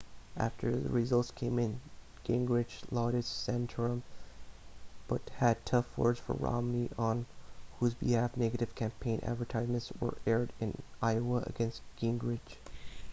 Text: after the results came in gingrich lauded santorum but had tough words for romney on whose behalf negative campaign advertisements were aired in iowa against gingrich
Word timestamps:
after 0.35 0.75
the 0.75 0.89
results 0.89 1.29
came 1.29 1.59
in 1.59 1.79
gingrich 2.25 2.81
lauded 2.89 3.23
santorum 3.23 4.01
but 5.07 5.29
had 5.37 5.63
tough 5.63 5.95
words 5.95 6.19
for 6.19 6.33
romney 6.33 6.89
on 6.97 7.27
whose 7.79 7.93
behalf 7.93 8.35
negative 8.35 8.73
campaign 8.73 9.19
advertisements 9.21 9.91
were 9.99 10.17
aired 10.25 10.53
in 10.59 10.81
iowa 11.03 11.43
against 11.45 11.83
gingrich 12.01 12.57